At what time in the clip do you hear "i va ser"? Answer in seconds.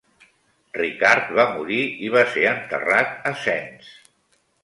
2.07-2.47